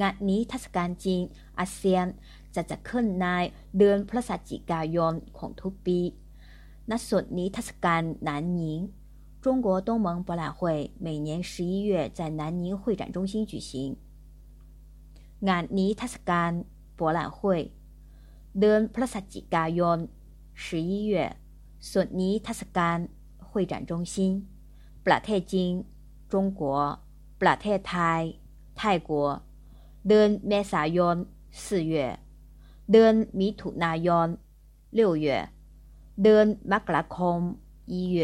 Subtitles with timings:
[0.00, 1.22] งานนี้เทศกาลจีน
[1.58, 2.06] อาเซียน
[2.54, 3.26] จะจัดขึ้นใน
[3.78, 6.00] เดือนพฤศจิกายนของทุกปี
[6.90, 8.60] ณส่วนนี้เทศกาล南宁
[9.42, 10.60] 中国东盟博览会
[11.04, 13.70] 每年十一月在南宁会展中心举行
[15.48, 16.50] งานนี้เทศกาล
[16.98, 17.38] 博览会
[18.60, 19.98] เดือนพฤศจิกายน
[20.64, 21.14] 十一月
[21.90, 22.98] ส่วนนี้เทศกาล
[23.48, 24.14] 会展中心
[25.06, 25.72] ประเทศจีน
[26.32, 26.62] 中国
[27.42, 28.20] ประเทศไทย
[28.76, 29.28] ไทยกัว
[30.08, 31.16] เดือนเมษายน
[31.64, 31.94] 四月
[32.92, 34.28] เดือนมิถุนายน
[34.98, 35.26] 六月
[36.22, 37.40] เดือนมกราคม
[37.92, 38.18] 一月